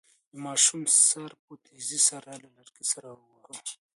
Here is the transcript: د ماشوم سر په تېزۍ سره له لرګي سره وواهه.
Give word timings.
د 0.31 0.33
ماشوم 0.45 0.81
سر 1.07 1.31
په 1.43 1.53
تېزۍ 1.65 1.99
سره 2.09 2.29
له 2.43 2.49
لرګي 2.57 2.85
سره 2.91 3.09
وواهه. 3.11 3.63